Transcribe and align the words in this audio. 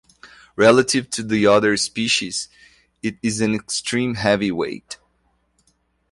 Relative 0.55 1.07
to 1.11 1.21
the 1.21 1.45
other 1.45 1.77
species 1.77 2.49
it 3.03 3.17
is 3.21 3.39
an 3.39 3.53
extreme 3.53 4.15
heavyweight. 4.15 4.97